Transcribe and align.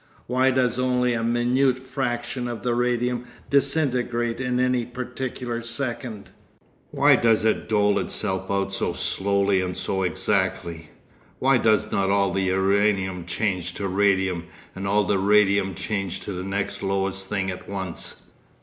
'Why 0.25 0.49
does 0.49 0.79
only 0.79 1.13
a 1.13 1.23
minute 1.23 1.77
fraction 1.77 2.47
of 2.47 2.63
the 2.63 2.73
radium 2.73 3.27
disintegrate 3.51 4.41
in 4.41 4.59
any 4.59 4.83
particular 4.83 5.61
second? 5.61 6.31
Why 6.89 7.15
does 7.15 7.45
it 7.45 7.69
dole 7.69 7.99
itself 7.99 8.49
out 8.49 8.73
so 8.73 8.93
slowly 8.93 9.61
and 9.61 9.77
so 9.77 10.01
exactly? 10.01 10.89
Why 11.37 11.59
does 11.59 11.91
not 11.91 12.09
all 12.09 12.33
the 12.33 12.45
uranium 12.45 13.27
change 13.27 13.75
to 13.75 13.87
radium 13.87 14.47
and 14.73 14.87
all 14.87 15.03
the 15.03 15.19
radium 15.19 15.75
change 15.75 16.21
to 16.21 16.33
the 16.33 16.43
next 16.43 16.81
lowest 16.81 17.29
thing 17.29 17.51
at 17.51 17.69
once? 17.69 18.23